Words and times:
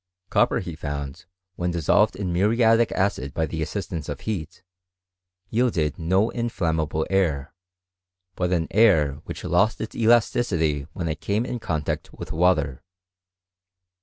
Copper 0.31 0.61
he 0.61 0.73
found, 0.75 1.25
when 1.57 1.69
dissolved 1.69 2.15
in 2.15 2.33
muriatic 2.33 2.91
acid 2.93 3.35
by 3.35 3.45
the 3.45 3.61
assistance 3.61 4.09
of 4.09 4.21
heat, 4.21 4.63
yielded 5.51 5.99
no 5.99 6.31
inSammable 6.31 7.05
air, 7.11 7.53
but 8.35 8.51
an 8.51 8.67
tur 8.69 9.21
which 9.25 9.43
lost 9.43 9.79
its 9.79 9.95
elasticity 9.95 10.87
when 10.93 11.07
it 11.07 11.21
came 11.21 11.45
in 11.45 11.59
contact 11.59 12.11
with 12.13 12.31
water. 12.31 12.83